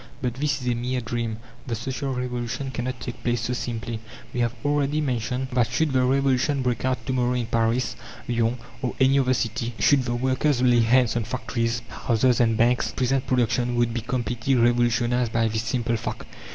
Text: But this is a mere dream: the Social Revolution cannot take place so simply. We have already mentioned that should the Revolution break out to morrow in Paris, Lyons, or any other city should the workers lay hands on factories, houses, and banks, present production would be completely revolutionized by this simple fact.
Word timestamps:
But 0.19 0.33
this 0.33 0.63
is 0.63 0.67
a 0.67 0.73
mere 0.73 0.99
dream: 0.99 1.37
the 1.67 1.75
Social 1.75 2.11
Revolution 2.15 2.71
cannot 2.71 2.99
take 2.99 3.23
place 3.23 3.41
so 3.41 3.53
simply. 3.53 3.99
We 4.33 4.39
have 4.39 4.55
already 4.65 4.99
mentioned 4.99 5.49
that 5.53 5.67
should 5.67 5.93
the 5.93 6.03
Revolution 6.03 6.63
break 6.63 6.83
out 6.83 7.05
to 7.05 7.13
morrow 7.13 7.33
in 7.33 7.45
Paris, 7.45 7.95
Lyons, 8.27 8.57
or 8.81 8.95
any 8.99 9.19
other 9.19 9.35
city 9.35 9.75
should 9.77 10.05
the 10.05 10.15
workers 10.15 10.59
lay 10.63 10.79
hands 10.79 11.15
on 11.15 11.25
factories, 11.25 11.83
houses, 11.87 12.39
and 12.39 12.57
banks, 12.57 12.91
present 12.93 13.27
production 13.27 13.75
would 13.75 13.93
be 13.93 14.01
completely 14.01 14.55
revolutionized 14.55 15.31
by 15.33 15.47
this 15.47 15.61
simple 15.61 15.97
fact. 15.97 16.25